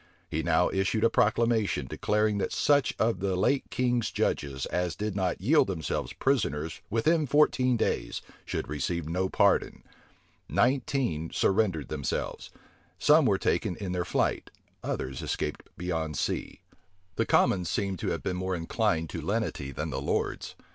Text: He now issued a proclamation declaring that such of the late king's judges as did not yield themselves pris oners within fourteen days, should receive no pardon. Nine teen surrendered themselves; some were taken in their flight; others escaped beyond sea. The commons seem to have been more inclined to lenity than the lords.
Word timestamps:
He 0.31 0.41
now 0.41 0.71
issued 0.71 1.03
a 1.03 1.11
proclamation 1.11 1.85
declaring 1.85 2.39
that 2.39 2.51
such 2.51 2.95
of 2.97 3.19
the 3.19 3.35
late 3.35 3.65
king's 3.69 4.09
judges 4.09 4.65
as 4.65 4.95
did 4.95 5.15
not 5.15 5.39
yield 5.41 5.67
themselves 5.67 6.11
pris 6.11 6.41
oners 6.43 6.79
within 6.89 7.27
fourteen 7.27 7.77
days, 7.77 8.23
should 8.43 8.67
receive 8.67 9.07
no 9.07 9.29
pardon. 9.29 9.83
Nine 10.49 10.81
teen 10.87 11.29
surrendered 11.31 11.89
themselves; 11.89 12.49
some 12.97 13.25
were 13.27 13.37
taken 13.37 13.75
in 13.75 13.91
their 13.91 14.03
flight; 14.03 14.49
others 14.83 15.21
escaped 15.21 15.69
beyond 15.77 16.17
sea. 16.17 16.61
The 17.15 17.27
commons 17.27 17.69
seem 17.69 17.95
to 17.97 18.07
have 18.09 18.23
been 18.23 18.37
more 18.37 18.55
inclined 18.55 19.11
to 19.11 19.21
lenity 19.21 19.71
than 19.71 19.91
the 19.91 20.01
lords. 20.01 20.55